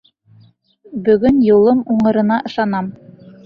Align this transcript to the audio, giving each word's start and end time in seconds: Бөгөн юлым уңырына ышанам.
Бөгөн 1.11 1.39
юлым 1.57 1.85
уңырына 1.97 2.43
ышанам. 2.53 2.95